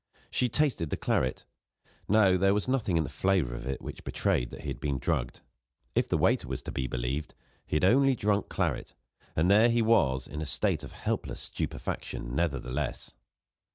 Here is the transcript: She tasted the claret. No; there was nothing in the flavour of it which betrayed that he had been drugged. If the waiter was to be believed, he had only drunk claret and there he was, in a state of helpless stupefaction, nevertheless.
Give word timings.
She 0.31 0.49
tasted 0.49 0.89
the 0.89 0.97
claret. 0.97 1.45
No; 2.09 2.35
there 2.35 2.55
was 2.55 2.67
nothing 2.67 2.97
in 2.97 3.03
the 3.03 3.07
flavour 3.11 3.53
of 3.53 3.67
it 3.67 3.83
which 3.83 4.03
betrayed 4.03 4.49
that 4.49 4.61
he 4.61 4.67
had 4.69 4.79
been 4.79 4.97
drugged. 4.97 5.41
If 5.93 6.09
the 6.09 6.17
waiter 6.17 6.47
was 6.47 6.63
to 6.63 6.71
be 6.71 6.87
believed, 6.87 7.35
he 7.67 7.75
had 7.75 7.85
only 7.85 8.15
drunk 8.15 8.49
claret 8.49 8.95
and 9.35 9.51
there 9.51 9.69
he 9.69 9.83
was, 9.83 10.27
in 10.27 10.41
a 10.41 10.45
state 10.47 10.81
of 10.83 10.91
helpless 10.93 11.41
stupefaction, 11.41 12.35
nevertheless. 12.35 13.13